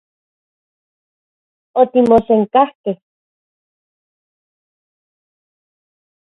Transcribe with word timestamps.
Otimosenkajkej. 1.81 2.97